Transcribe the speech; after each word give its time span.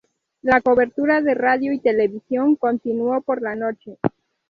La 0.41 0.61
cobertura 0.61 1.21
de 1.21 1.35
radio 1.35 1.71
y 1.73 1.79
televisión 1.79 2.55
continuó 2.55 3.21
por 3.21 3.39
la 3.43 3.55
noche. 3.55 3.99